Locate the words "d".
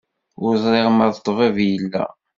1.13-1.15